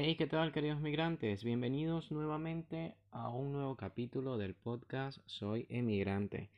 Hey, 0.00 0.14
¿qué 0.14 0.28
tal 0.28 0.52
queridos 0.52 0.80
migrantes? 0.80 1.42
Bienvenidos 1.42 2.12
nuevamente 2.12 2.94
a 3.10 3.30
un 3.30 3.50
nuevo 3.50 3.74
capítulo 3.74 4.38
del 4.38 4.54
podcast 4.54 5.18
Soy 5.26 5.66
emigrante. 5.70 6.50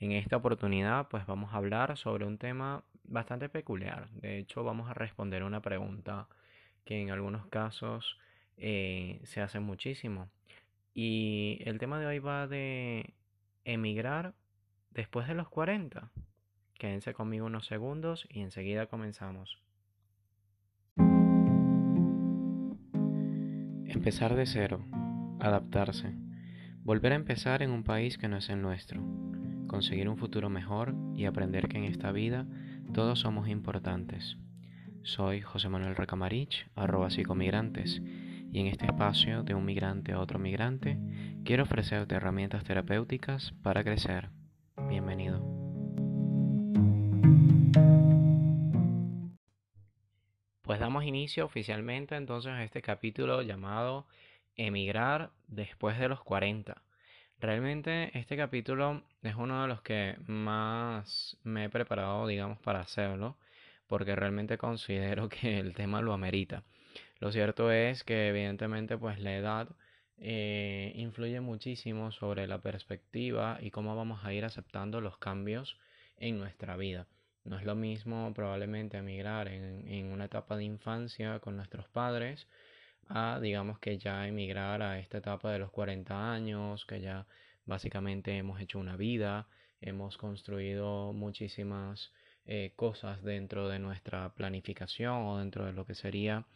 En 0.00 0.10
esta 0.10 0.36
oportunidad 0.36 1.06
pues 1.06 1.24
vamos 1.24 1.54
a 1.54 1.58
hablar 1.58 1.96
sobre 1.96 2.26
un 2.26 2.38
tema 2.38 2.82
bastante 3.04 3.48
peculiar. 3.48 4.10
De 4.10 4.38
hecho 4.38 4.64
vamos 4.64 4.90
a 4.90 4.94
responder 4.94 5.44
una 5.44 5.62
pregunta 5.62 6.26
que 6.84 7.00
en 7.00 7.12
algunos 7.12 7.46
casos 7.46 8.18
eh, 8.56 9.20
se 9.22 9.42
hace 9.42 9.60
muchísimo. 9.60 10.28
Y 10.92 11.62
el 11.66 11.78
tema 11.78 12.00
de 12.00 12.06
hoy 12.06 12.18
va 12.18 12.48
de 12.48 13.14
emigrar 13.64 14.34
después 14.90 15.28
de 15.28 15.34
los 15.34 15.48
40. 15.48 16.10
Quédense 16.74 17.14
conmigo 17.14 17.46
unos 17.46 17.64
segundos 17.66 18.26
y 18.28 18.40
enseguida 18.40 18.86
comenzamos. 18.86 19.56
Empezar 23.88 24.36
de 24.36 24.44
cero, 24.44 24.84
adaptarse, 25.40 26.12
volver 26.84 27.12
a 27.12 27.16
empezar 27.16 27.62
en 27.62 27.70
un 27.70 27.84
país 27.84 28.18
que 28.18 28.28
no 28.28 28.36
es 28.36 28.50
el 28.50 28.60
nuestro, 28.60 29.02
conseguir 29.66 30.10
un 30.10 30.18
futuro 30.18 30.50
mejor 30.50 30.94
y 31.14 31.24
aprender 31.24 31.68
que 31.68 31.78
en 31.78 31.84
esta 31.84 32.12
vida 32.12 32.46
todos 32.92 33.20
somos 33.20 33.48
importantes. 33.48 34.36
Soy 35.04 35.40
José 35.40 35.70
Manuel 35.70 35.96
Recamarich, 35.96 36.68
arroba 36.76 37.08
psicomigrantes, 37.08 38.02
y 38.52 38.60
en 38.60 38.66
este 38.66 38.84
espacio 38.84 39.42
de 39.42 39.54
un 39.54 39.64
migrante 39.64 40.12
a 40.12 40.20
otro 40.20 40.38
migrante 40.38 40.98
quiero 41.42 41.62
ofrecerte 41.62 42.14
herramientas 42.14 42.64
terapéuticas 42.64 43.54
para 43.62 43.82
crecer. 43.82 44.28
Bienvenido. 44.86 45.42
Pues 50.68 50.80
damos 50.80 51.04
inicio 51.04 51.46
oficialmente 51.46 52.14
entonces 52.14 52.52
a 52.52 52.62
este 52.62 52.82
capítulo 52.82 53.40
llamado 53.40 54.06
Emigrar 54.54 55.30
después 55.46 55.98
de 55.98 56.10
los 56.10 56.20
40. 56.20 56.82
Realmente 57.40 58.10
este 58.18 58.36
capítulo 58.36 59.02
es 59.22 59.34
uno 59.34 59.62
de 59.62 59.68
los 59.68 59.80
que 59.80 60.16
más 60.26 61.38
me 61.42 61.64
he 61.64 61.68
preparado, 61.70 62.26
digamos, 62.26 62.58
para 62.58 62.80
hacerlo, 62.80 63.38
porque 63.86 64.14
realmente 64.14 64.58
considero 64.58 65.30
que 65.30 65.58
el 65.58 65.72
tema 65.72 66.02
lo 66.02 66.12
amerita. 66.12 66.64
Lo 67.18 67.32
cierto 67.32 67.72
es 67.72 68.04
que 68.04 68.28
evidentemente 68.28 68.98
pues 68.98 69.18
la 69.20 69.34
edad 69.34 69.68
eh, 70.18 70.92
influye 70.96 71.40
muchísimo 71.40 72.12
sobre 72.12 72.46
la 72.46 72.60
perspectiva 72.60 73.56
y 73.62 73.70
cómo 73.70 73.96
vamos 73.96 74.22
a 74.22 74.34
ir 74.34 74.44
aceptando 74.44 75.00
los 75.00 75.16
cambios 75.16 75.78
en 76.18 76.38
nuestra 76.38 76.76
vida. 76.76 77.06
No 77.48 77.58
es 77.58 77.64
lo 77.64 77.74
mismo 77.74 78.32
probablemente 78.34 78.98
emigrar 78.98 79.48
en, 79.48 79.88
en 79.88 80.06
una 80.12 80.26
etapa 80.26 80.56
de 80.56 80.64
infancia 80.64 81.40
con 81.40 81.56
nuestros 81.56 81.88
padres 81.88 82.46
a 83.08 83.40
digamos 83.40 83.78
que 83.78 83.98
ya 83.98 84.26
emigrar 84.26 84.82
a 84.82 84.98
esta 84.98 85.18
etapa 85.18 85.52
de 85.52 85.58
los 85.58 85.70
40 85.70 86.32
años, 86.32 86.84
que 86.86 87.00
ya 87.00 87.26
básicamente 87.64 88.36
hemos 88.36 88.60
hecho 88.60 88.78
una 88.78 88.96
vida, 88.96 89.48
hemos 89.80 90.16
construido 90.18 91.12
muchísimas 91.12 92.12
eh, 92.44 92.72
cosas 92.76 93.22
dentro 93.22 93.68
de 93.68 93.78
nuestra 93.78 94.34
planificación 94.34 95.26
o 95.26 95.38
dentro 95.38 95.66
de 95.66 95.72
lo 95.72 95.84
que 95.86 95.94
serían 95.94 96.46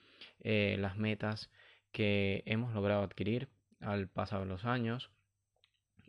eh, 0.40 0.76
las 0.78 0.96
metas 0.96 1.50
que 1.92 2.42
hemos 2.46 2.74
logrado 2.74 3.02
adquirir 3.02 3.48
al 3.80 4.08
pasar 4.08 4.46
los 4.46 4.64
años 4.64 5.10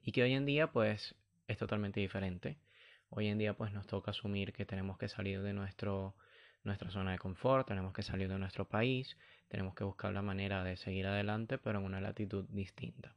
y 0.03 0.12
que 0.12 0.23
hoy 0.23 0.34
en 0.34 0.45
día 0.45 0.72
pues 0.72 1.16
es 1.47 1.58
totalmente 1.58 2.00
diferente. 2.00 2.58
Hoy 3.16 3.28
en 3.28 3.38
día 3.38 3.53
pues 3.53 3.72
nos 3.72 3.86
toca 3.86 4.09
asumir 4.09 4.53
que 4.53 4.66
tenemos 4.66 4.97
que 4.97 5.08
salir 5.08 5.44
de 5.44 5.53
nuestro, 5.53 6.16
nuestra 6.64 6.89
zona 6.89 7.11
de 7.11 7.19
confort, 7.19 7.67
tenemos 7.67 7.94
que 7.94 8.02
salir 8.02 8.28
de 8.28 8.39
nuestro 8.39 8.67
país, 8.67 9.17
tenemos 9.50 9.75
que 9.75 9.83
buscar 9.83 10.11
la 10.11 10.23
manera 10.23 10.64
de 10.64 10.78
seguir 10.78 11.06
adelante 11.06 11.59
pero 11.59 11.78
en 11.78 11.86
una 11.86 12.02
latitud 12.02 12.45
distinta. 12.50 13.14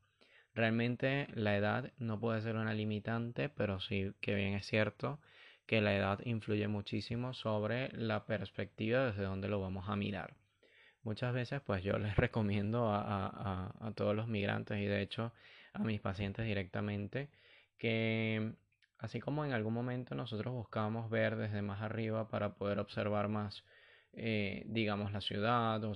Realmente 0.55 1.29
la 1.33 1.57
edad 1.57 1.93
no 1.97 2.21
puede 2.21 2.43
ser 2.43 2.57
una 2.57 2.75
limitante, 2.75 3.49
pero 3.49 3.81
sí 3.81 4.13
que 4.21 4.35
bien 4.35 4.53
es 4.53 4.67
cierto 4.67 5.19
que 5.65 5.81
la 5.81 5.97
edad 5.97 6.21
influye 6.27 6.69
muchísimo 6.69 7.33
sobre 7.33 7.91
la 7.93 8.27
perspectiva 8.27 9.07
desde 9.07 9.23
donde 9.23 9.49
lo 9.49 9.63
vamos 9.63 9.89
a 9.89 9.97
mirar. 9.97 10.37
Muchas 11.05 11.33
veces 11.33 11.63
pues 11.63 11.83
yo 11.83 11.97
les 11.99 12.17
recomiendo 12.17 12.91
a, 12.91 13.01
a, 13.01 13.73
a 13.81 13.93
todos 13.93 14.15
los 14.15 14.29
migrantes 14.29 14.79
y 14.79 14.85
de 14.85 15.01
hecho 15.01 15.33
a 15.73 15.79
mis 15.79 16.03
pacientes 16.03 16.45
directamente 16.45 17.31
que 17.79 18.57
Así 18.99 19.21
como 19.21 19.45
en 19.45 19.53
algún 19.53 19.75
momento 19.75 20.15
nosotros 20.15 20.55
buscamos 20.55 21.11
ver 21.11 21.37
desde 21.37 21.63
más 21.63 21.83
arriba 21.83 22.29
para 22.29 22.55
poder 22.55 22.79
observar 22.79 23.29
más, 23.29 23.65
eh, 24.13 24.65
digamos, 24.67 25.13
la 25.13 25.21
ciudad, 25.21 25.83
o 25.85 25.95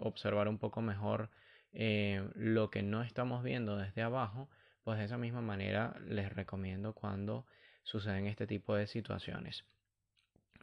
observar 0.00 0.48
un 0.48 0.58
poco 0.58 0.80
mejor 0.82 1.30
eh, 1.72 2.28
lo 2.34 2.70
que 2.70 2.82
no 2.82 3.02
estamos 3.02 3.42
viendo 3.42 3.76
desde 3.76 4.02
abajo, 4.02 4.48
pues 4.82 4.98
de 4.98 5.04
esa 5.04 5.18
misma 5.18 5.40
manera 5.40 5.96
les 6.06 6.32
recomiendo 6.32 6.92
cuando 6.92 7.46
suceden 7.84 8.26
este 8.26 8.46
tipo 8.46 8.74
de 8.74 8.86
situaciones. 8.86 9.64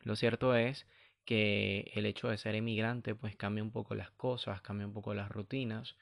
Lo 0.03 0.15
cierto 0.15 0.55
es 0.55 0.87
que 1.25 1.91
el 1.93 2.05
hecho 2.05 2.29
de 2.29 2.37
ser 2.37 2.55
emigrante 2.55 3.15
pues 3.15 3.35
cambia 3.35 3.63
un 3.63 3.71
poco 3.71 3.95
las 3.95 4.11
cosas, 4.11 4.61
cambia 4.61 4.87
un 4.87 4.93
poco 4.93 5.13
las 5.13 5.29
rutinas 5.29 5.95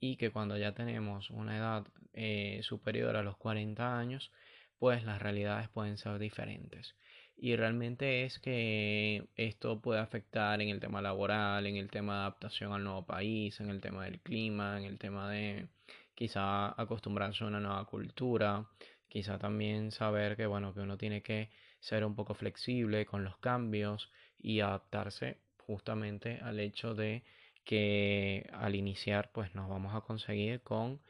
y 0.00 0.16
que 0.16 0.30
cuando 0.30 0.56
ya 0.56 0.74
tenemos 0.74 1.30
una 1.30 1.56
edad 1.56 1.86
eh, 2.12 2.60
superior 2.62 3.16
a 3.16 3.22
los 3.22 3.36
40 3.36 3.98
años, 3.98 4.32
pues 4.78 5.04
las 5.04 5.20
realidades 5.20 5.68
pueden 5.68 5.98
ser 5.98 6.18
diferentes. 6.18 6.94
Y 7.36 7.54
realmente 7.56 8.24
es 8.24 8.38
que 8.38 9.28
esto 9.36 9.80
puede 9.80 10.00
afectar 10.00 10.60
en 10.62 10.70
el 10.70 10.80
tema 10.80 11.02
laboral, 11.02 11.66
en 11.66 11.76
el 11.76 11.90
tema 11.90 12.14
de 12.14 12.20
adaptación 12.20 12.72
al 12.72 12.84
nuevo 12.84 13.04
país, 13.04 13.60
en 13.60 13.68
el 13.68 13.80
tema 13.80 14.04
del 14.04 14.20
clima, 14.20 14.78
en 14.78 14.84
el 14.84 14.98
tema 14.98 15.30
de 15.30 15.68
quizá 16.14 16.80
acostumbrarse 16.80 17.44
a 17.44 17.48
una 17.48 17.60
nueva 17.60 17.84
cultura, 17.84 18.66
quizá 19.08 19.38
también 19.38 19.90
saber 19.90 20.36
que 20.36 20.46
bueno, 20.46 20.72
que 20.72 20.80
uno 20.80 20.96
tiene 20.96 21.22
que 21.22 21.50
ser 21.80 22.04
un 22.04 22.14
poco 22.14 22.34
flexible 22.34 23.04
con 23.04 23.22
los 23.22 23.36
cambios 23.38 24.10
y 24.38 24.60
adaptarse 24.60 25.38
justamente 25.58 26.38
al 26.42 26.58
hecho 26.58 26.94
de 26.94 27.22
que 27.64 28.48
al 28.52 28.74
iniciar 28.74 29.30
pues 29.32 29.54
nos 29.54 29.68
vamos 29.68 29.94
a 29.94 30.00
conseguir 30.00 30.62
con 30.62 31.00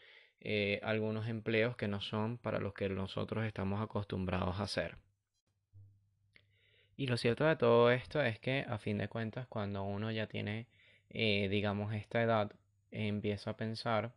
eh, 0.40 0.80
algunos 0.82 1.28
empleos 1.28 1.76
que 1.76 1.88
no 1.88 2.00
son 2.00 2.38
para 2.38 2.60
los 2.60 2.74
que 2.74 2.88
nosotros 2.88 3.44
estamos 3.44 3.82
acostumbrados 3.82 4.60
a 4.60 4.64
hacer. 4.64 4.96
Y 6.96 7.06
lo 7.08 7.16
cierto 7.16 7.44
de 7.44 7.56
todo 7.56 7.90
esto 7.90 8.22
es 8.22 8.38
que 8.38 8.64
a 8.68 8.78
fin 8.78 8.98
de 8.98 9.08
cuentas 9.08 9.46
cuando 9.48 9.82
uno 9.84 10.10
ya 10.10 10.26
tiene, 10.26 10.66
eh, 11.10 11.48
digamos, 11.50 11.92
esta 11.94 12.22
edad, 12.22 12.52
empieza 12.90 13.50
a 13.50 13.56
pensar 13.56 14.12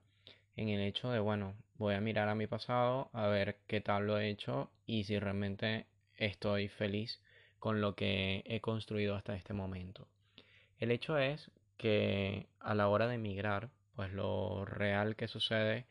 en 0.55 0.69
el 0.69 0.81
hecho 0.81 1.11
de, 1.11 1.19
bueno, 1.19 1.55
voy 1.75 1.95
a 1.95 2.01
mirar 2.01 2.29
a 2.29 2.35
mi 2.35 2.47
pasado, 2.47 3.09
a 3.13 3.27
ver 3.27 3.57
qué 3.67 3.81
tal 3.81 4.07
lo 4.07 4.17
he 4.19 4.29
hecho 4.29 4.71
y 4.85 5.03
si 5.05 5.19
realmente 5.19 5.87
estoy 6.17 6.67
feliz 6.67 7.21
con 7.59 7.81
lo 7.81 7.95
que 7.95 8.43
he 8.45 8.61
construido 8.61 9.15
hasta 9.15 9.35
este 9.35 9.53
momento. 9.53 10.07
El 10.79 10.91
hecho 10.91 11.17
es 11.17 11.51
que 11.77 12.47
a 12.59 12.75
la 12.75 12.87
hora 12.87 13.07
de 13.07 13.15
emigrar, 13.15 13.69
pues 13.95 14.11
lo 14.13 14.65
real 14.65 15.15
que 15.15 15.27
sucede 15.27 15.85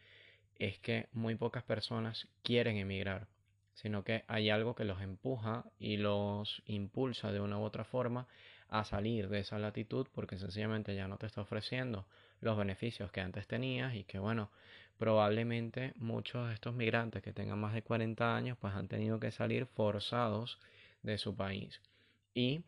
es 0.59 0.79
que 0.79 1.09
muy 1.13 1.35
pocas 1.35 1.63
personas 1.63 2.29
quieren 2.43 2.77
emigrar, 2.77 3.29
sino 3.75 4.03
que 4.05 4.25
hay 4.27 4.51
algo 4.51 4.75
que 4.75 4.85
los 4.85 5.01
empuja 5.01 5.65
y 5.79 5.97
los 5.97 6.63
impulsa 6.67 7.33
de 7.33 7.41
una 7.41 7.59
u 7.59 7.63
otra 7.63 7.85
forma 7.85 8.27
a 8.69 8.85
salir 8.85 9.29
de 9.29 9.41
esa 9.41 9.59
latitud 9.59 10.07
porque 10.13 10.39
sencillamente 10.39 10.95
ya 10.95 11.09
no 11.09 11.17
te 11.17 11.27
está 11.27 11.41
ofreciendo 11.41 12.07
los 12.41 12.57
beneficios 12.57 13.11
que 13.13 13.21
antes 13.21 13.47
tenías 13.47 13.95
y 13.95 14.05
que 14.05 14.19
bueno, 14.19 14.51
probablemente 14.99 15.93
muchos 15.97 16.49
de 16.49 16.55
estos 16.55 16.75
migrantes 16.75 17.23
que 17.23 17.33
tengan 17.33 17.59
más 17.59 17.73
de 17.73 17.83
40 17.83 18.37
años 18.37 18.59
pues 18.61 18.75
han 18.75 18.89
tenido 18.89 19.21
que 19.21 19.31
salir 19.31 19.67
forzados 19.67 20.59
de 21.03 21.19
su 21.19 21.35
país. 21.37 21.81
Y 22.35 22.63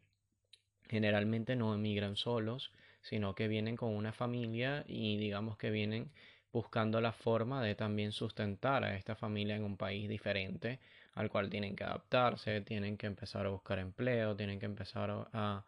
generalmente 0.88 1.56
no 1.56 1.74
emigran 1.74 2.16
solos, 2.16 2.72
sino 3.02 3.34
que 3.34 3.48
vienen 3.48 3.76
con 3.76 3.94
una 3.94 4.12
familia 4.12 4.84
y 4.86 5.16
digamos 5.19 5.56
que 5.56 5.70
vienen 5.70 6.10
buscando 6.52 7.00
la 7.00 7.12
forma 7.12 7.62
de 7.62 7.75
también 7.75 8.12
sustentar 8.12 8.85
a 8.85 8.97
esta 8.97 9.14
familia 9.14 9.56
en 9.56 9.64
un 9.64 9.76
país 9.76 10.08
diferente 10.08 10.81
al 11.14 11.31
cual 11.31 11.50
tienen 11.50 11.76
que 11.76 11.85
adaptarse, 11.85 12.61
tienen 12.62 12.97
que 12.97 13.06
empezar 13.06 13.47
a 13.47 13.50
buscar 13.50 13.79
empleo, 13.79 14.37
tienen 14.37 14.58
que 14.58 14.67
empezar 14.67 15.29
a, 15.32 15.64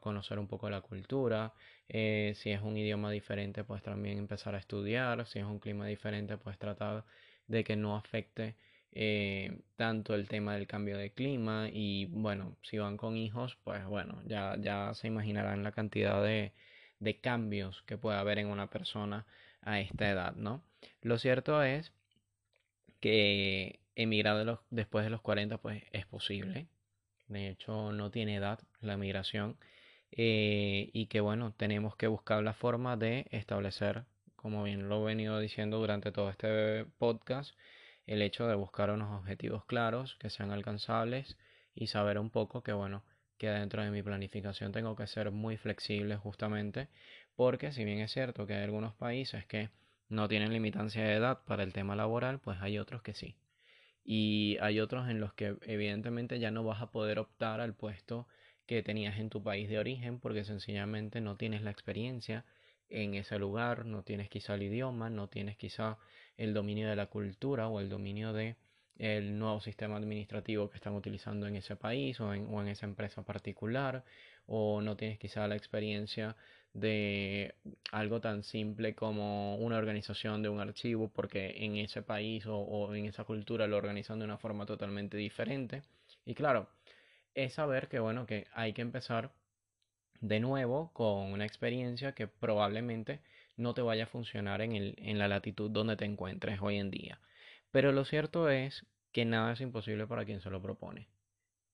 conocer 0.00 0.38
un 0.38 0.46
poco 0.46 0.68
la 0.68 0.82
cultura, 0.82 1.54
eh, 1.88 2.34
si 2.36 2.50
es 2.50 2.60
un 2.60 2.76
idioma 2.76 3.10
diferente 3.10 3.64
pues 3.64 3.82
también 3.82 4.18
empezar 4.18 4.54
a 4.54 4.58
estudiar, 4.58 5.26
si 5.26 5.38
es 5.38 5.46
un 5.46 5.58
clima 5.58 5.86
diferente 5.86 6.36
pues 6.36 6.58
tratar 6.58 7.04
de 7.46 7.64
que 7.64 7.74
no 7.74 7.96
afecte 7.96 8.56
eh, 8.92 9.62
tanto 9.76 10.14
el 10.14 10.28
tema 10.28 10.54
del 10.54 10.66
cambio 10.66 10.98
de 10.98 11.12
clima. 11.12 11.68
Y 11.72 12.04
bueno, 12.06 12.56
si 12.62 12.76
van 12.78 12.98
con 12.98 13.16
hijos 13.16 13.56
pues 13.64 13.82
bueno, 13.86 14.20
ya, 14.26 14.56
ya 14.60 14.92
se 14.94 15.06
imaginarán 15.06 15.62
la 15.64 15.72
cantidad 15.72 16.22
de, 16.22 16.52
de 16.98 17.18
cambios 17.20 17.82
que 17.86 17.96
puede 17.96 18.18
haber 18.18 18.38
en 18.38 18.48
una 18.48 18.68
persona 18.68 19.26
a 19.62 19.80
esta 19.80 20.10
edad, 20.10 20.34
¿no? 20.36 20.62
Lo 21.02 21.18
cierto 21.18 21.62
es 21.62 21.92
que 23.00 23.80
emigrar 23.96 24.60
después 24.70 25.04
de 25.04 25.10
los 25.10 25.20
40 25.20 25.58
pues 25.58 25.82
es 25.92 26.06
posible. 26.06 26.66
De 27.28 27.48
hecho, 27.48 27.92
no 27.92 28.10
tiene 28.10 28.36
edad 28.36 28.60
la 28.80 28.96
migración. 28.96 29.56
eh, 30.12 30.90
y 30.92 31.06
que 31.06 31.20
bueno, 31.20 31.54
tenemos 31.56 31.96
que 31.96 32.08
buscar 32.08 32.42
la 32.42 32.54
forma 32.54 32.96
de 32.96 33.26
establecer, 33.30 34.04
como 34.36 34.64
bien 34.64 34.88
lo 34.88 35.02
he 35.02 35.06
venido 35.14 35.38
diciendo 35.40 35.78
durante 35.78 36.12
todo 36.12 36.30
este 36.30 36.84
podcast, 36.98 37.54
el 38.06 38.22
hecho 38.22 38.46
de 38.48 38.54
buscar 38.56 38.90
unos 38.90 39.18
objetivos 39.20 39.64
claros 39.66 40.16
que 40.20 40.30
sean 40.30 40.50
alcanzables 40.50 41.36
y 41.74 41.86
saber 41.88 42.18
un 42.18 42.30
poco 42.30 42.62
que 42.62 42.72
bueno, 42.72 43.04
que 43.38 43.48
dentro 43.50 43.82
de 43.82 43.90
mi 43.90 44.02
planificación 44.02 44.72
tengo 44.72 44.96
que 44.96 45.06
ser 45.06 45.30
muy 45.30 45.56
flexible 45.56 46.16
justamente 46.16 46.88
porque 47.40 47.72
si 47.72 47.86
bien 47.86 48.00
es 48.00 48.12
cierto 48.12 48.46
que 48.46 48.52
hay 48.52 48.64
algunos 48.64 48.92
países 48.92 49.46
que 49.46 49.70
no 50.10 50.28
tienen 50.28 50.52
limitancia 50.52 51.02
de 51.02 51.14
edad 51.14 51.40
para 51.46 51.62
el 51.62 51.72
tema 51.72 51.96
laboral, 51.96 52.38
pues 52.38 52.58
hay 52.60 52.78
otros 52.78 53.00
que 53.00 53.14
sí. 53.14 53.34
Y 54.04 54.58
hay 54.60 54.78
otros 54.78 55.08
en 55.08 55.20
los 55.20 55.32
que 55.32 55.56
evidentemente 55.62 56.38
ya 56.38 56.50
no 56.50 56.64
vas 56.64 56.82
a 56.82 56.90
poder 56.90 57.18
optar 57.18 57.62
al 57.62 57.74
puesto 57.74 58.28
que 58.66 58.82
tenías 58.82 59.18
en 59.18 59.30
tu 59.30 59.42
país 59.42 59.70
de 59.70 59.78
origen 59.78 60.20
porque 60.20 60.44
sencillamente 60.44 61.22
no 61.22 61.38
tienes 61.38 61.62
la 61.62 61.70
experiencia 61.70 62.44
en 62.90 63.14
ese 63.14 63.38
lugar, 63.38 63.86
no 63.86 64.02
tienes 64.02 64.28
quizá 64.28 64.54
el 64.54 64.64
idioma, 64.64 65.08
no 65.08 65.30
tienes 65.30 65.56
quizá 65.56 65.96
el 66.36 66.52
dominio 66.52 66.90
de 66.90 66.96
la 66.96 67.06
cultura 67.06 67.68
o 67.68 67.80
el 67.80 67.88
dominio 67.88 68.34
de 68.34 68.56
el 68.98 69.38
nuevo 69.38 69.62
sistema 69.62 69.96
administrativo 69.96 70.68
que 70.68 70.76
están 70.76 70.94
utilizando 70.94 71.46
en 71.46 71.56
ese 71.56 71.74
país 71.74 72.20
o 72.20 72.34
en, 72.34 72.52
o 72.52 72.60
en 72.60 72.68
esa 72.68 72.84
empresa 72.84 73.24
particular 73.24 74.04
o 74.44 74.82
no 74.82 74.94
tienes 74.94 75.18
quizá 75.18 75.48
la 75.48 75.56
experiencia 75.56 76.36
de 76.72 77.54
algo 77.90 78.20
tan 78.20 78.42
simple 78.44 78.94
como 78.94 79.56
una 79.56 79.76
organización 79.78 80.42
de 80.42 80.48
un 80.48 80.60
archivo, 80.60 81.08
porque 81.08 81.64
en 81.64 81.76
ese 81.76 82.02
país 82.02 82.44
o, 82.46 82.94
en 82.94 83.06
esa 83.06 83.24
cultura 83.24 83.66
lo 83.66 83.76
organizan 83.76 84.18
de 84.18 84.24
una 84.24 84.38
forma 84.38 84.66
totalmente 84.66 85.16
diferente. 85.16 85.82
Y 86.24 86.34
claro, 86.34 86.68
es 87.34 87.54
saber 87.54 87.88
que 87.88 87.98
bueno, 87.98 88.26
que 88.26 88.46
hay 88.52 88.72
que 88.72 88.82
empezar 88.82 89.32
de 90.20 90.40
nuevo 90.40 90.92
con 90.92 91.32
una 91.32 91.46
experiencia 91.46 92.12
que 92.12 92.28
probablemente 92.28 93.20
no 93.56 93.74
te 93.74 93.82
vaya 93.82 94.04
a 94.04 94.06
funcionar 94.06 94.60
en, 94.62 94.72
el, 94.72 94.94
en 94.98 95.18
la 95.18 95.28
latitud 95.28 95.70
donde 95.70 95.96
te 95.96 96.04
encuentres 96.04 96.60
hoy 96.62 96.76
en 96.76 96.90
día. 96.90 97.20
Pero 97.70 97.92
lo 97.92 98.04
cierto 98.04 98.48
es 98.50 98.86
que 99.12 99.24
nada 99.24 99.52
es 99.52 99.60
imposible 99.60 100.06
para 100.06 100.24
quien 100.24 100.40
se 100.40 100.50
lo 100.50 100.62
propone. 100.62 101.08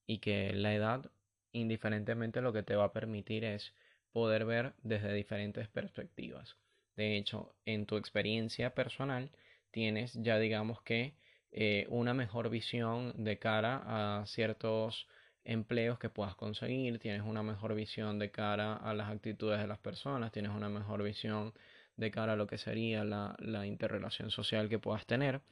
Y 0.07 0.19
que 0.19 0.53
la 0.53 0.75
edad, 0.75 1.11
indiferentemente, 1.53 2.41
lo 2.41 2.53
que 2.53 2.63
te 2.63 2.77
va 2.77 2.85
a 2.85 2.93
permitir 2.93 3.45
es 3.45 3.75
poder 4.17 4.47
ver 4.47 4.73
desde 4.83 5.13
diferentes 5.13 5.69
perspectivas. 5.69 6.57
De 6.97 7.19
hecho, 7.19 7.55
en 7.67 7.85
tu 7.85 7.99
experiencia 7.99 8.75
personal 8.75 9.31
tienes 9.71 10.15
ya 10.15 10.39
digamos 10.39 10.81
que 10.81 11.13
eh, 11.53 11.85
una 11.91 12.15
mejor 12.15 12.49
visión 12.49 13.13
de 13.23 13.39
cara 13.39 13.83
a 13.85 14.25
ciertos 14.25 15.07
empleos 15.45 15.99
que 15.99 16.09
puedas 16.09 16.35
conseguir, 16.35 16.99
tienes 16.99 17.25
una 17.27 17.43
mejor 17.43 17.75
visión 17.75 18.19
de 18.19 18.31
cara 18.31 18.73
a 18.77 18.95
las 18.95 19.11
actitudes 19.11 19.61
de 19.61 19.67
las 19.67 19.81
personas, 19.81 20.33
tienes 20.33 20.53
una 20.53 20.71
mejor 20.71 21.03
visión 21.03 21.53
de 21.99 22.11
cara 22.11 22.33
a 22.33 22.37
lo 22.37 22.47
que 22.47 22.57
sería 22.57 23.05
la, 23.05 23.37
la 23.39 23.67
interrelación 23.67 24.31
social 24.31 24.71
que 24.71 24.79
puedas 24.79 25.05
tener 25.05 25.43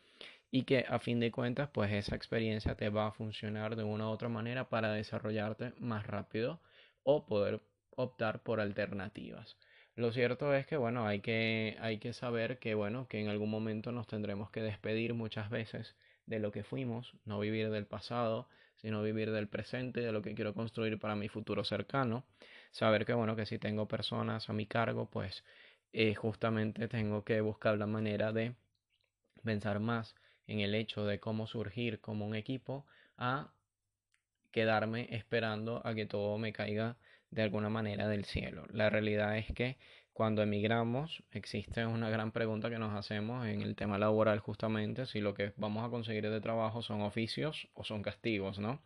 y 0.51 0.63
que 0.63 0.87
a 0.89 0.99
fin 1.01 1.21
de 1.21 1.31
cuentas 1.31 1.69
pues 1.69 1.93
esa 1.93 2.17
experiencia 2.17 2.77
te 2.77 2.89
va 2.89 3.09
a 3.09 3.13
funcionar 3.13 3.77
de 3.77 3.85
una 3.85 4.09
u 4.09 4.11
otra 4.13 4.31
manera 4.31 4.71
para 4.71 4.95
desarrollarte 4.95 5.75
más 5.81 6.07
rápido 6.07 6.63
o 7.03 7.27
poder 7.27 7.61
optar 7.97 8.43
por 8.43 8.61
alternativas. 8.61 9.57
Lo 9.97 10.13
cierto 10.13 10.53
es 10.55 10.67
que, 10.67 10.77
bueno, 10.77 11.07
hay 11.07 11.21
que, 11.21 11.77
hay 11.81 11.99
que 11.99 12.13
saber 12.13 12.59
que, 12.59 12.75
bueno, 12.75 13.07
que 13.07 13.21
en 13.21 13.29
algún 13.29 13.51
momento 13.51 13.93
nos 13.93 14.07
tendremos 14.09 14.51
que 14.51 14.61
despedir 14.61 15.15
muchas 15.15 15.51
veces 15.51 15.95
de 16.27 16.41
lo 16.41 16.51
que 16.51 16.65
fuimos, 16.65 17.15
no 17.25 17.39
vivir 17.39 17.71
del 17.71 17.87
pasado, 17.87 18.49
sino 18.77 19.03
vivir 19.03 19.31
del 19.31 19.49
presente, 19.49 20.01
de 20.01 20.13
lo 20.13 20.23
que 20.23 20.35
quiero 20.35 20.53
construir 20.53 20.99
para 20.99 21.15
mi 21.15 21.29
futuro 21.29 21.65
cercano. 21.65 22.25
Saber 22.73 23.05
que, 23.07 23.15
bueno, 23.15 23.37
que 23.37 23.47
si 23.47 23.59
tengo 23.59 23.87
personas 23.87 24.51
a 24.51 24.53
mi 24.53 24.67
cargo, 24.67 25.09
pues 25.11 25.45
eh, 25.93 26.15
justamente 26.15 26.89
tengo 26.89 27.23
que 27.25 27.41
buscar 27.41 27.79
la 27.79 27.87
manera 27.87 28.33
de 28.33 28.55
pensar 29.45 29.79
más 29.79 30.17
en 30.47 30.61
el 30.61 30.75
hecho 30.75 31.05
de 31.07 31.21
cómo 31.21 31.47
surgir 31.47 32.01
como 32.01 32.27
un 32.27 32.35
equipo 32.35 32.85
a 33.17 33.53
quedarme 34.51 35.09
esperando 35.11 35.83
a 35.85 35.95
que 35.95 36.07
todo 36.07 36.37
me 36.39 36.53
caiga 36.53 36.97
de 37.35 37.43
alguna 37.43 37.69
manera 37.69 38.07
del 38.09 38.25
cielo. 38.25 38.65
La 38.71 38.91
realidad 38.91 39.37
es 39.37 39.53
que 39.53 39.77
cuando 40.13 40.43
emigramos 40.43 41.25
existe 41.33 41.85
una 41.85 42.09
gran 42.09 42.31
pregunta 42.31 42.71
que 42.71 42.79
nos 42.79 42.95
hacemos 42.95 43.47
en 43.49 43.61
el 43.61 43.75
tema 43.75 43.99
laboral 43.99 44.39
justamente 44.39 45.07
si 45.07 45.21
lo 45.21 45.35
que 45.35 45.53
vamos 45.57 45.85
a 45.85 45.91
conseguir 45.91 46.31
de 46.31 46.41
trabajo 46.41 46.81
son 46.81 47.03
oficios 47.03 47.69
o 47.75 47.83
son 47.83 48.03
castigos, 48.03 48.61
¿no? 48.61 48.81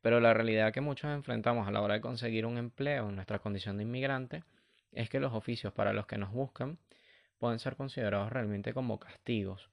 Pero 0.00 0.20
la 0.20 0.32
realidad 0.32 0.72
que 0.72 0.80
muchos 0.80 1.10
enfrentamos 1.12 1.68
a 1.68 1.70
la 1.70 1.82
hora 1.82 1.94
de 1.94 2.00
conseguir 2.00 2.46
un 2.46 2.56
empleo 2.56 3.10
en 3.10 3.16
nuestra 3.16 3.40
condición 3.40 3.76
de 3.76 3.82
inmigrante 3.82 4.42
es 4.92 5.10
que 5.10 5.20
los 5.20 5.34
oficios 5.34 5.74
para 5.74 5.92
los 5.92 6.06
que 6.06 6.16
nos 6.16 6.32
buscan 6.32 6.78
pueden 7.36 7.58
ser 7.58 7.76
considerados 7.76 8.32
realmente 8.32 8.72
como 8.72 8.98
castigos, 8.98 9.68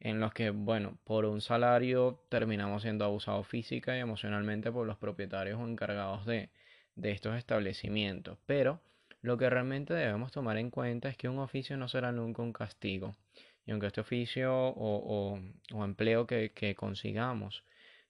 en 0.00 0.18
los 0.18 0.32
que, 0.32 0.48
bueno, 0.48 0.96
por 1.04 1.26
un 1.26 1.42
salario 1.42 2.24
terminamos 2.30 2.82
siendo 2.82 3.04
abusados 3.04 3.46
física 3.46 3.96
y 3.96 4.00
emocionalmente 4.00 4.72
por 4.72 4.86
los 4.86 4.96
propietarios 4.96 5.60
o 5.60 5.68
encargados 5.68 6.24
de, 6.24 6.50
de 7.00 7.12
estos 7.12 7.36
establecimientos. 7.36 8.38
Pero 8.46 8.80
lo 9.22 9.36
que 9.38 9.50
realmente 9.50 9.94
debemos 9.94 10.32
tomar 10.32 10.56
en 10.56 10.70
cuenta 10.70 11.08
es 11.08 11.16
que 11.16 11.28
un 11.28 11.38
oficio 11.38 11.76
no 11.76 11.88
será 11.88 12.12
nunca 12.12 12.42
un 12.42 12.52
castigo. 12.52 13.16
Y 13.66 13.72
aunque 13.72 13.88
este 13.88 14.00
oficio 14.00 14.52
o, 14.54 15.38
empleo 15.84 16.26
que, 16.26 16.52
que 16.52 16.74
consigamos 16.74 17.64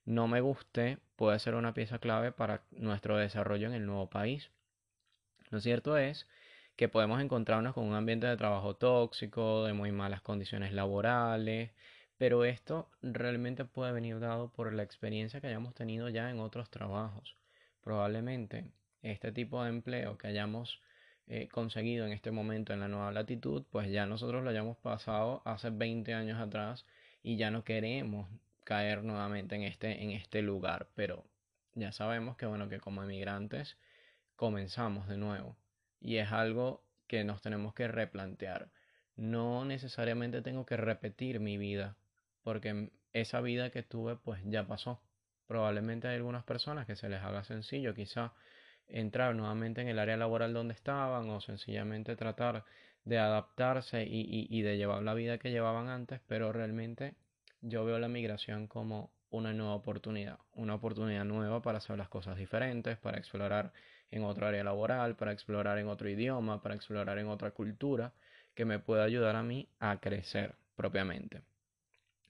no 0.05 0.29
me 0.29 0.41
guste, 0.41 0.99
puede 1.17 1.39
ser 1.39 1.55
una 1.55 1.75
pieza 1.75 1.99
clave 1.99 2.33
para 2.33 2.63
nuestro 2.71 3.17
desarrollo 3.17 3.67
en 3.67 3.75
el 3.75 3.87
nuevo 3.87 4.09
país. 4.09 4.51
Lo 5.51 5.61
cierto 5.61 5.97
es 5.97 6.27
que 6.77 6.89
podemos 6.89 7.21
encontrarnos 7.21 7.75
con 7.75 7.85
un 7.87 7.95
ambiente 7.95 8.27
de 8.27 8.37
trabajo 8.37 8.77
tóxico, 8.77 9.65
de 9.65 9.73
muy 9.75 9.93
malas 9.93 10.23
condiciones 10.23 10.73
laborales, 10.73 11.73
pero 12.17 12.45
esto 12.45 12.89
realmente 13.03 13.65
puede 13.65 13.93
venir 13.93 14.21
dado 14.21 14.53
por 14.53 14.73
la 14.73 14.83
experiencia 14.83 15.41
que 15.41 15.49
hayamos 15.49 15.75
tenido 15.75 16.09
ya 16.09 16.31
en 16.31 16.41
otros 16.41 16.71
trabajos. 16.71 17.37
Probablemente 17.83 18.65
este 19.03 19.33
tipo 19.33 19.63
de 19.63 19.71
empleo 19.71 20.19
que 20.19 20.29
hayamos 20.29 20.81
eh, 21.27 21.49
conseguido 21.49 22.07
en 22.07 22.13
este 22.13 22.31
momento 22.31 22.73
en 22.73 22.81
la 22.81 22.89
nueva 22.89 23.13
latitud, 23.13 23.65
pues 23.71 23.91
ya 23.91 24.07
nosotros 24.07 24.43
lo 24.43 24.51
hayamos 24.51 24.77
pasado 24.79 25.43
hace 25.45 25.71
20 25.71 26.13
años 26.13 26.41
atrás 26.41 26.85
y 27.23 27.37
ya 27.37 27.51
no 27.51 27.63
queremos 27.65 28.29
caer 28.65 29.05
nuevamente 29.05 29.55
en 29.55 29.63
este, 29.63 30.03
en 30.03 30.11
este 30.11 30.43
lugar. 30.43 30.89
Pero 30.95 31.25
ya 31.75 31.93
sabemos 31.93 32.37
que 32.37 32.47
bueno, 32.47 32.69
que 32.69 32.81
como 32.81 33.03
emigrantes 33.03 33.77
comenzamos 34.37 35.07
de 35.07 35.17
nuevo 35.17 35.57
y 36.01 36.17
es 36.17 36.33
algo 36.33 36.83
que 37.07 37.25
nos 37.25 37.43
tenemos 37.43 37.75
que 37.75 37.89
replantear. 37.89 38.71
No 39.17 39.65
necesariamente 39.65 40.43
tengo 40.43 40.67
que 40.67 40.77
repetir 40.77 41.41
mi 41.41 41.59
vida, 41.59 41.97
porque 42.43 42.91
esa 43.13 43.41
vida 43.41 43.71
que 43.71 43.83
tuve 43.83 44.17
pues 44.17 44.41
ya 44.45 44.67
pasó. 44.67 45.01
Probablemente 45.47 46.09
hay 46.09 46.17
algunas 46.17 46.45
personas 46.45 46.87
que 46.87 46.97
se 46.97 47.09
les 47.09 47.23
haga 47.23 47.45
sencillo 47.45 47.95
quizá 47.95 48.33
entrar 48.93 49.35
nuevamente 49.35 49.81
en 49.81 49.89
el 49.89 49.99
área 49.99 50.17
laboral 50.17 50.53
donde 50.53 50.75
estaban 50.75 51.29
o 51.31 51.41
sencillamente 51.41 52.17
tratar 52.17 52.65
de 53.05 53.19
adaptarse 53.19 54.05
y, 54.05 54.47
y, 54.51 54.63
de 54.63 54.77
llevar 54.77 55.03
la 55.03 55.15
vida 55.15 55.39
que 55.39 55.51
llevaban 55.51 55.89
antes, 55.89 56.21
pero 56.27 56.53
realmente 56.53 57.15
yo 57.63 57.85
veo 57.85 57.99
la 57.99 58.09
migración 58.09 58.67
como 58.67 59.11
una 59.31 59.53
nueva 59.53 59.75
oportunidad, 59.75 60.39
una 60.55 60.75
oportunidad 60.75 61.25
nueva 61.25 61.63
para 61.63 61.79
hacer 61.79 61.97
las 61.97 62.09
cosas 62.09 62.37
diferentes, 62.37 62.99
para 62.99 63.19
explorar 63.19 63.73
en 64.11 64.25
otro 64.25 64.47
área 64.47 64.65
laboral, 64.65 65.17
para 65.17 65.33
explorar 65.33 65.79
en 65.79 65.89
otro 65.89 66.09
idioma, 66.09 66.61
para 66.63 66.75
explorar 66.75 67.19
en 67.19 67.29
otra 67.29 67.53
cultura, 67.53 68.13
que 68.55 68.65
me 68.65 68.79
pueda 68.79 69.05
ayudar 69.05 69.37
a 69.37 69.43
mí 69.43 69.69
a 69.79 69.99
crecer 70.01 70.55
propiamente. 70.77 71.43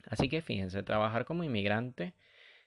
Así 0.07 0.29
que 0.29 0.43
fíjense, 0.43 0.83
trabajar 0.83 1.25
como 1.25 1.45
inmigrante 1.45 2.15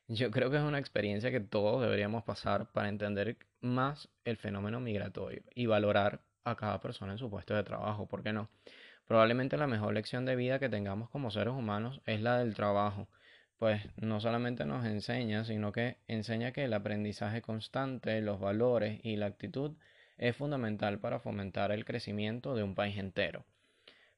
yo 0.08 0.32
creo 0.32 0.50
que 0.52 0.58
es 0.58 0.64
una 0.64 0.80
experiencia 0.80 1.32
que 1.32 1.40
todos 1.40 1.82
deberíamos 1.82 2.24
pasar 2.24 2.72
para 2.72 2.90
entender 2.90 3.38
más 3.62 4.10
el 4.26 4.38
fenómeno 4.38 4.80
migratorio 4.80 5.44
y 5.56 5.66
valorar 5.66 6.22
a 6.44 6.56
cada 6.56 6.80
persona 6.82 7.14
en 7.14 7.18
su 7.18 7.30
puesto 7.30 7.56
de 7.56 7.64
trabajo, 7.64 8.08
¿por 8.08 8.24
qué 8.24 8.34
no? 8.34 8.50
Probablemente 9.06 9.58
la 9.58 9.68
mejor 9.68 9.94
lección 9.94 10.26
de 10.26 10.36
vida 10.36 10.60
que 10.60 10.70
tengamos 10.70 11.10
como 11.10 11.32
seres 11.32 11.54
humanos 11.54 12.02
es 12.06 12.22
la 12.22 12.38
del 12.40 12.54
trabajo, 12.54 13.08
pues 13.58 13.82
no 13.98 14.20
solamente 14.20 14.66
nos 14.66 14.86
enseña, 14.86 15.46
sino 15.46 15.72
que 15.72 15.98
enseña 16.08 16.52
que 16.52 16.66
el 16.66 16.74
aprendizaje 16.74 17.42
constante, 17.42 18.22
los 18.22 18.40
valores 18.40 19.00
y 19.04 19.16
la 19.16 19.28
actitud 19.28 19.78
es 20.18 20.36
fundamental 20.36 21.00
para 21.00 21.20
fomentar 21.20 21.72
el 21.72 21.86
crecimiento 21.86 22.56
de 22.56 22.64
un 22.64 22.76
país 22.76 22.98
entero. 22.98 23.46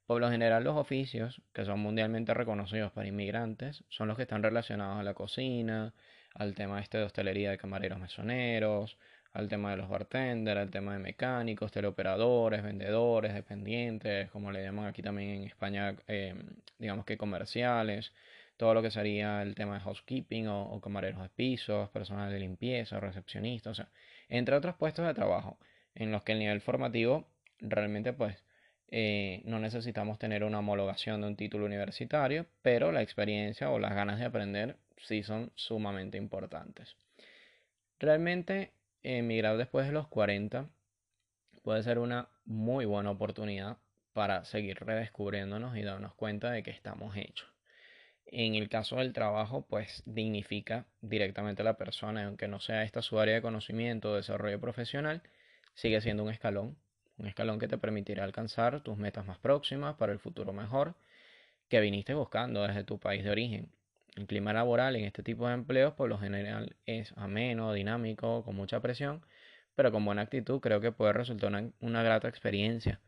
Por 0.06 0.22
lo 0.22 0.30
general 0.30 0.64
los 0.64 0.76
oficios, 0.78 1.42
que 1.54 1.66
son 1.66 1.80
mundialmente 1.80 2.34
reconocidos 2.34 2.92
para 2.92 3.08
inmigrantes, 3.08 3.84
son 3.90 4.08
los 4.08 4.18
que 4.18 4.24
están 4.24 4.44
relacionados 4.44 5.00
a 5.00 5.04
la 5.04 5.14
cocina, 5.16 5.94
al 6.36 6.54
tema 6.54 6.80
este 6.82 6.98
de 7.00 7.06
hostelería 7.06 7.52
de 7.52 7.58
camareros 7.58 8.00
mesoneros, 8.00 8.98
al 9.34 9.50
tema 9.50 9.72
de 9.72 9.78
los 9.78 9.90
bartenders, 9.90 10.60
al 10.60 10.70
tema 10.72 10.94
de 10.94 11.00
mecánicos, 11.00 11.72
teleoperadores, 11.72 12.64
vendedores, 12.64 13.34
dependientes, 13.34 14.30
como 14.32 14.52
le 14.52 14.64
llaman 14.64 14.86
aquí 14.86 15.02
también 15.02 15.30
en 15.32 15.44
España, 15.44 15.96
eh, 16.08 16.36
digamos 16.80 17.06
que 17.06 17.18
comerciales, 17.18 18.14
todo 18.58 18.74
lo 18.74 18.82
que 18.82 18.92
sería 18.92 19.42
el 19.42 19.56
tema 19.56 19.76
de 19.76 19.82
housekeeping 19.82 20.48
o, 20.48 20.80
camareros 20.82 21.22
de 21.22 21.30
pisos, 21.30 21.90
personal 21.90 22.32
de 22.32 22.40
limpieza, 22.40 23.00
recepcionistas, 23.00 23.72
o 23.72 23.76
sea, 23.76 23.90
entre 24.30 24.56
otros 24.56 24.76
puestos 24.76 25.06
de 25.06 25.14
trabajo. 25.14 25.58
en 25.96 26.12
los 26.12 26.24
que 26.24 26.34
el 26.34 26.40
nivel 26.40 26.62
formativo 26.62 27.28
realmente 27.60 28.14
pues 28.14 28.45
eh, 28.90 29.42
no 29.46 29.60
necesitamos 29.60 30.20
tener 30.20 30.44
una 30.44 30.60
homologación 30.60 31.22
de 31.22 31.28
un 31.28 31.36
título 31.36 31.66
universitario, 31.66 32.46
pero 32.62 32.92
la 32.92 33.02
experiencia 33.02 33.70
o 33.70 33.80
las 33.80 33.94
ganas 33.94 34.20
de 34.20 34.26
aprender 34.26 34.78
sí 34.98 35.24
son 35.24 35.52
sumamente 35.56 36.18
importantes. 36.18 36.96
Realmente 38.00 38.74
emigrar 39.04 39.58
después 39.58 39.88
de 39.88 39.94
los 39.94 40.08
40 40.08 40.70
puede 41.64 41.84
ser 41.84 42.00
una 42.00 42.30
muy 42.46 42.86
buena 42.86 43.12
oportunidad 43.12 43.78
para 44.14 44.46
seguir 44.46 44.80
redescubriéndonos 44.80 45.76
y 45.78 45.82
darnos 45.82 46.14
cuenta 46.14 46.52
de 46.52 46.64
que 46.64 46.72
estamos 46.72 47.16
hechos. 47.18 47.50
En 48.28 48.56
el 48.56 48.70
caso 48.70 48.98
del 48.98 49.14
trabajo, 49.14 49.66
pues 49.68 50.04
dignifica 50.06 50.88
directamente 51.02 51.62
a 51.62 51.66
la 51.66 51.78
persona, 51.78 52.26
aunque 52.26 52.48
no 52.48 52.60
sea 52.60 52.84
esta 52.84 53.02
su 53.02 53.20
área 53.20 53.36
de 53.36 53.42
conocimiento 53.42 54.12
o 54.12 54.16
desarrollo 54.16 54.60
profesional, 54.60 55.22
sigue 55.74 56.02
siendo 56.02 56.24
un 56.24 56.32
escalón, 56.32 56.78
un 57.18 57.28
escalón 57.28 57.60
que 57.60 57.68
te 57.68 57.78
permitirá 57.78 58.24
alcanzar 58.24 58.82
tus 58.82 58.98
metas 58.98 59.26
más 59.26 59.38
próximas 59.38 59.96
para 59.96 60.12
el 60.12 60.20
futuro 60.20 60.54
mejor 60.54 60.96
que 61.70 61.80
viniste 61.80 62.14
buscando 62.14 62.64
desde 62.64 62.84
tu 62.84 63.00
país 63.00 63.24
de 63.24 63.32
origen. 63.32 63.70
El 64.16 64.28
clima 64.28 64.54
laboral 64.54 64.96
en 64.96 65.06
este 65.06 65.24
tipo 65.24 65.48
de 65.48 65.54
empleos 65.54 65.94
por 65.94 66.10
lo 66.10 66.18
general 66.18 66.76
es 66.86 67.14
ameno, 67.18 67.74
dinámico, 67.74 68.44
con 68.44 68.56
mucha 68.56 68.80
presión, 68.80 69.26
pero 69.76 69.92
con 69.92 70.06
buena 70.06 70.22
actitud 70.22 70.60
creo 70.62 70.80
que 70.82 70.92
puede 70.92 71.14
resultar 71.14 71.50
una, 71.50 71.70
una 71.82 72.04
grata 72.04 72.28
experiencia 72.28 73.02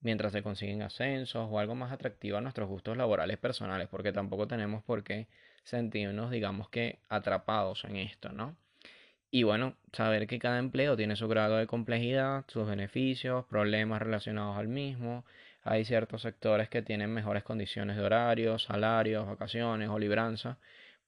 mientras 0.00 0.32
se 0.32 0.42
consiguen 0.42 0.82
ascensos 0.82 1.48
o 1.50 1.58
algo 1.58 1.74
más 1.74 1.92
atractivo 1.92 2.38
a 2.38 2.40
nuestros 2.40 2.68
gustos 2.68 2.96
laborales 2.96 3.38
personales, 3.38 3.88
porque 3.88 4.12
tampoco 4.12 4.46
tenemos 4.46 4.84
por 4.84 5.02
qué 5.02 5.28
sentirnos, 5.64 6.30
digamos 6.30 6.68
que, 6.68 7.00
atrapados 7.08 7.84
en 7.84 7.96
esto, 7.96 8.30
¿no? 8.30 8.56
Y 9.34 9.42
bueno, 9.42 9.74
saber 9.92 10.28
que 10.28 10.38
cada 10.38 10.60
empleo 10.60 10.96
tiene 10.96 11.16
su 11.16 11.26
grado 11.26 11.56
de 11.56 11.66
complejidad, 11.66 12.44
sus 12.46 12.68
beneficios, 12.68 13.44
problemas 13.46 14.00
relacionados 14.00 14.56
al 14.56 14.68
mismo. 14.68 15.24
Hay 15.64 15.84
ciertos 15.84 16.22
sectores 16.22 16.68
que 16.68 16.82
tienen 16.82 17.12
mejores 17.12 17.42
condiciones 17.42 17.96
de 17.96 18.04
horario, 18.04 18.60
salarios, 18.60 19.26
vacaciones 19.26 19.88
o 19.88 19.98
libranza, 19.98 20.58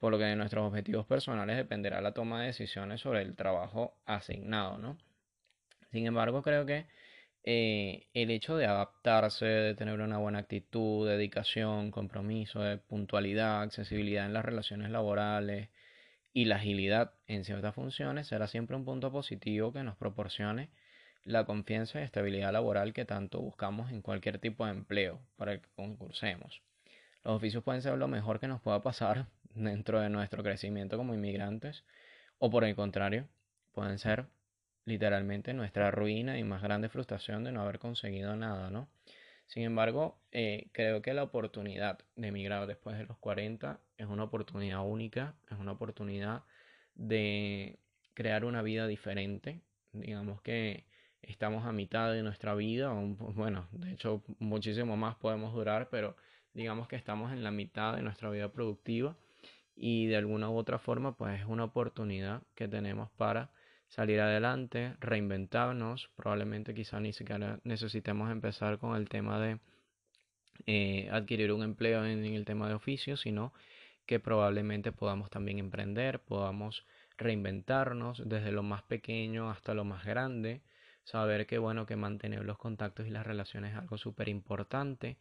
por 0.00 0.11
lo 0.11 0.18
que 0.18 0.25
de 0.25 0.35
nuestros 0.35 0.66
objetivos 0.66 1.06
personales 1.06 1.56
dependerá 1.56 2.00
la 2.00 2.14
toma 2.14 2.40
de 2.40 2.49
decisiones 2.49 3.00
sobre 3.00 3.23
el 3.23 3.37
trabajo 3.37 3.95
asignado, 4.06 4.76
¿no? 4.78 4.99
Sin 5.92 6.04
embargo, 6.04 6.42
creo 6.42 6.66
que 6.66 6.87
eh, 7.45 8.09
el 8.12 8.33
hecho 8.33 8.56
de 8.56 8.66
adaptarse, 8.66 9.47
de 9.47 9.75
tener 9.76 10.00
una 10.00 10.18
buena 10.18 10.40
actitud, 10.40 11.09
dedicación, 11.09 11.92
compromiso, 11.92 12.61
de 12.61 12.78
puntualidad, 12.78 13.62
accesibilidad 13.62 14.26
en 14.26 14.33
las 14.33 14.45
relaciones 14.45 14.90
laborales, 14.90 15.68
y 16.37 16.45
la 16.45 16.57
agilidad 16.57 17.14
en 17.28 17.47
ciertas 17.47 17.75
funciones 17.75 18.26
será 18.26 18.47
siempre 18.47 18.76
un 18.76 18.85
punto 18.85 19.11
positivo 19.11 19.73
que 19.73 19.83
nos 19.83 19.97
proporcione 19.97 20.69
la 21.25 21.47
confianza 21.47 21.99
y 21.99 22.05
estabilidad 22.05 22.52
laboral 22.52 22.93
que 22.93 23.07
tanto 23.07 23.40
buscamos 23.40 23.90
en 23.90 24.02
cualquier 24.02 24.38
tipo 24.38 24.66
de 24.66 24.73
empleo 24.73 25.19
para 25.37 25.55
el 25.55 25.62
que 25.62 25.71
concursemos. 25.76 26.61
Los 27.25 27.37
oficios 27.37 27.64
pueden 27.64 27.81
ser 27.81 27.97
lo 27.97 28.07
mejor 28.07 28.38
que 28.38 28.49
nos 28.49 28.61
pueda 28.61 28.83
pasar 28.83 29.28
dentro 29.55 29.99
de 29.99 30.11
nuestro 30.11 30.43
crecimiento 30.43 30.99
como 30.99 31.14
inmigrantes 31.14 31.85
o 32.38 32.50
por 32.50 32.64
el 32.64 32.76
contrario, 32.76 33.26
pueden 33.73 33.99
ser 33.99 34.26
literalmente 34.85 35.55
nuestra 35.55 35.90
ruina 35.90 36.38
y 36.38 36.45
más 36.45 36.61
grande 36.61 36.90
frustración 36.90 37.45
de 37.45 37.52
no 37.52 37.62
haber 37.62 37.78
conseguido 37.78 38.37
nada, 38.37 38.69
¿no? 38.69 38.88
Sin 39.47 39.62
embargo, 39.62 40.19
eh, 40.33 40.69
creo 40.73 41.03
que 41.03 41.15
la 41.15 41.23
oportunidad 41.23 41.99
de 42.17 42.29
emigrar 42.29 42.67
después 42.67 42.99
de 42.99 43.07
los 43.07 43.17
40 43.19 43.81
es 43.97 44.07
una 44.07 44.25
oportunidad 44.25 44.85
única, 44.85 45.37
es 45.50 45.59
una 45.59 45.73
oportunidad 45.73 46.43
de 46.95 47.79
crear 48.15 48.45
una 48.45 48.62
vida 48.62 48.87
diferente. 48.87 49.62
Digamos 49.93 50.43
que 50.43 50.87
estamos 51.23 51.65
a 51.65 51.73
mitad 51.73 52.12
de 52.12 52.23
nuestra 52.23 52.55
vida, 52.55 52.93
bueno, 52.93 53.69
de 53.73 53.93
hecho 53.93 54.23
muchísimo 54.38 54.97
más 54.97 55.17
podemos 55.17 55.55
durar, 55.55 55.88
pero 55.91 56.17
digamos 56.53 56.88
que 56.88 56.97
estamos 56.97 57.33
en 57.33 57.45
la 57.45 57.50
mitad 57.50 57.95
de 57.95 58.03
nuestra 58.03 58.31
vida 58.31 58.50
productiva 58.53 59.17
y 59.75 60.07
de 60.07 60.17
alguna 60.17 60.50
u 60.50 60.57
otra 60.57 60.79
forma 60.79 61.17
pues 61.17 61.41
es 61.41 61.47
una 61.47 61.65
oportunidad 61.65 62.43
que 62.55 62.67
tenemos 62.67 63.11
para 63.12 63.50
salir 63.88 64.21
adelante, 64.21 64.95
reinventarnos, 65.00 66.11
probablemente 66.16 66.75
quizá 66.75 67.00
ni 67.00 67.12
siquiera 67.12 67.61
necesitemos 67.64 68.31
empezar 68.31 68.78
con 68.78 68.97
el 68.97 69.09
tema 69.09 69.40
de 69.40 69.61
eh, 70.66 71.09
adquirir 71.11 71.52
un 71.52 71.62
empleo 71.62 72.05
en, 72.05 72.25
el 72.25 72.45
tema 72.45 72.69
de 72.69 72.75
oficio, 72.75 73.16
sino 73.16 73.52
que 74.07 74.21
probablemente 74.21 74.93
podamos 74.93 75.31
también 75.31 75.59
emprender, 75.59 76.21
podamos 76.21 76.87
reinventarnos 77.19 78.23
desde 78.26 78.52
lo 78.52 78.62
más 78.62 78.83
pequeño 78.83 79.50
hasta 79.50 79.75
lo 79.75 79.85
más 79.85 80.05
grande, 80.05 80.62
saber 81.05 81.47
que 81.47 81.59
bueno, 81.59 81.87
que 81.87 81.97
mantener 81.97 82.45
los 82.45 82.59
contactos 82.59 83.07
y 83.07 83.11
las 83.11 83.26
relaciones 83.26 83.73
es 83.73 83.78
algo 83.78 83.99
súper 83.99 84.28
importante 84.28 85.19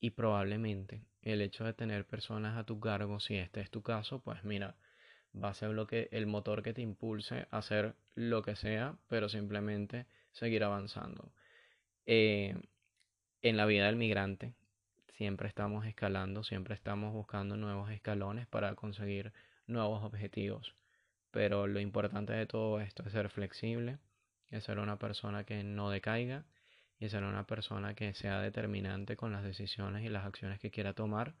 y 0.00 0.10
probablemente 0.10 1.04
el 1.22 1.40
hecho 1.40 1.64
de 1.64 1.74
tener 1.74 2.06
personas 2.06 2.58
a 2.58 2.64
tu 2.64 2.80
cargo, 2.80 3.20
si 3.20 3.36
este 3.36 3.60
es 3.60 3.70
tu 3.70 3.82
caso, 3.82 4.20
pues 4.20 4.44
mira, 4.44 4.76
va 5.34 5.50
a 5.50 5.54
ser 5.54 5.70
lo 5.70 5.86
que, 5.86 6.08
el 6.12 6.26
motor 6.26 6.62
que 6.62 6.74
te 6.74 6.82
impulse 6.82 7.46
a 7.50 7.58
hacer 7.58 7.94
lo 8.14 8.42
que 8.42 8.56
sea, 8.56 8.96
pero 9.08 9.28
simplemente 9.28 10.06
seguir 10.32 10.64
avanzando. 10.64 11.32
Eh, 12.06 12.54
en 13.42 13.56
la 13.56 13.66
vida 13.66 13.86
del 13.86 13.96
migrante 13.96 14.54
siempre 15.16 15.48
estamos 15.48 15.86
escalando, 15.86 16.42
siempre 16.42 16.74
estamos 16.74 17.12
buscando 17.12 17.56
nuevos 17.56 17.90
escalones 17.90 18.46
para 18.46 18.74
conseguir 18.74 19.32
nuevos 19.66 20.02
objetivos. 20.02 20.74
Pero 21.30 21.66
lo 21.66 21.80
importante 21.80 22.32
de 22.32 22.46
todo 22.46 22.80
esto 22.80 23.04
es 23.06 23.12
ser 23.12 23.28
flexible, 23.30 23.98
es 24.50 24.64
ser 24.64 24.78
una 24.78 24.98
persona 24.98 25.44
que 25.44 25.64
no 25.64 25.90
decaiga 25.90 26.44
y 26.98 27.08
ser 27.08 27.24
una 27.24 27.46
persona 27.46 27.94
que 27.94 28.14
sea 28.14 28.40
determinante 28.40 29.16
con 29.16 29.32
las 29.32 29.42
decisiones 29.42 30.04
y 30.04 30.08
las 30.08 30.26
acciones 30.26 30.60
que 30.60 30.70
quiera 30.70 30.92
tomar 30.92 31.34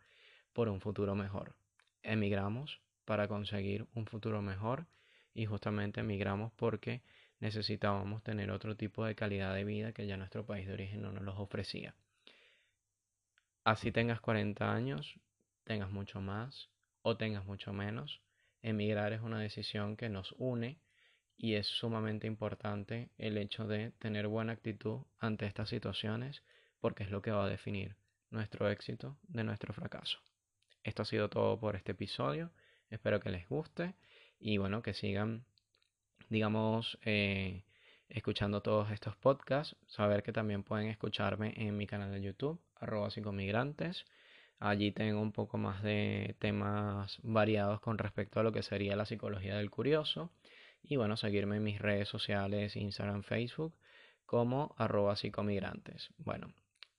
por 0.52 0.68
un 0.68 0.80
futuro 0.80 1.14
mejor. 1.14 1.54
Emigramos 2.02 2.80
para 3.04 3.28
conseguir 3.28 3.86
un 3.94 4.06
futuro 4.06 4.42
mejor 4.42 4.86
y 5.34 5.46
justamente 5.46 6.00
emigramos 6.00 6.52
porque 6.52 7.02
necesitábamos 7.40 8.22
tener 8.22 8.50
otro 8.50 8.76
tipo 8.76 9.04
de 9.04 9.14
calidad 9.14 9.54
de 9.54 9.64
vida 9.64 9.92
que 9.92 10.06
ya 10.06 10.16
nuestro 10.16 10.46
país 10.46 10.66
de 10.66 10.74
origen 10.74 11.02
no 11.02 11.12
nos 11.12 11.24
los 11.24 11.38
ofrecía. 11.38 11.94
Así 13.64 13.92
tengas 13.92 14.20
40 14.20 14.72
años, 14.72 15.18
tengas 15.64 15.90
mucho 15.90 16.20
más 16.20 16.68
o 17.02 17.16
tengas 17.16 17.44
mucho 17.44 17.72
menos, 17.72 18.20
emigrar 18.62 19.12
es 19.12 19.20
una 19.20 19.40
decisión 19.40 19.96
que 19.96 20.08
nos 20.08 20.34
une 20.38 20.78
y 21.36 21.54
es 21.54 21.66
sumamente 21.66 22.26
importante 22.26 23.10
el 23.18 23.36
hecho 23.36 23.66
de 23.66 23.90
tener 23.98 24.28
buena 24.28 24.52
actitud 24.52 25.00
ante 25.18 25.46
estas 25.46 25.68
situaciones 25.68 26.42
porque 26.80 27.04
es 27.04 27.10
lo 27.10 27.22
que 27.22 27.30
va 27.30 27.44
a 27.44 27.48
definir 27.48 27.96
nuestro 28.30 28.68
éxito 28.68 29.18
de 29.24 29.44
nuestro 29.44 29.72
fracaso. 29.72 30.18
Esto 30.84 31.02
ha 31.02 31.04
sido 31.04 31.28
todo 31.28 31.58
por 31.58 31.76
este 31.76 31.92
episodio. 31.92 32.50
Espero 32.92 33.20
que 33.20 33.30
les 33.30 33.48
guste 33.48 33.94
y 34.38 34.58
bueno, 34.58 34.82
que 34.82 34.92
sigan, 34.92 35.46
digamos, 36.28 36.98
eh, 37.06 37.64
escuchando 38.10 38.60
todos 38.60 38.90
estos 38.90 39.16
podcasts. 39.16 39.76
Saber 39.86 40.22
que 40.22 40.30
también 40.30 40.62
pueden 40.62 40.88
escucharme 40.88 41.54
en 41.56 41.74
mi 41.74 41.86
canal 41.86 42.12
de 42.12 42.20
YouTube, 42.20 42.60
arroba 42.76 43.10
psicomigrantes. 43.10 44.04
Allí 44.58 44.92
tengo 44.92 45.22
un 45.22 45.32
poco 45.32 45.56
más 45.56 45.82
de 45.82 46.36
temas 46.38 47.18
variados 47.22 47.80
con 47.80 47.96
respecto 47.96 48.40
a 48.40 48.42
lo 48.42 48.52
que 48.52 48.62
sería 48.62 48.94
la 48.94 49.06
psicología 49.06 49.56
del 49.56 49.70
curioso. 49.70 50.30
Y 50.82 50.96
bueno, 50.96 51.16
seguirme 51.16 51.56
en 51.56 51.64
mis 51.64 51.80
redes 51.80 52.10
sociales, 52.10 52.76
Instagram, 52.76 53.22
Facebook, 53.22 53.74
como 54.26 54.74
arroba 54.76 55.16
psicomigrantes. 55.16 56.10
Bueno, 56.18 56.52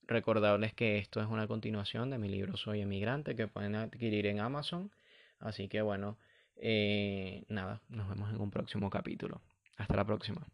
recordarles 0.08 0.74
que 0.74 0.98
esto 0.98 1.22
es 1.22 1.28
una 1.28 1.48
continuación 1.48 2.10
de 2.10 2.18
mi 2.18 2.30
libro 2.30 2.58
Soy 2.58 2.82
emigrante 2.82 3.36
que 3.36 3.48
pueden 3.48 3.76
adquirir 3.76 4.26
en 4.26 4.40
Amazon 4.40 4.92
Así 5.44 5.68
que 5.68 5.82
bueno, 5.82 6.18
eh, 6.56 7.44
nada, 7.50 7.82
nos 7.90 8.08
vemos 8.08 8.30
en 8.34 8.42
un 8.42 8.50
próximo 8.50 8.90
capítulo. 8.90 9.42
Hasta 9.78 9.96
la 9.96 10.06
próxima. 10.06 10.48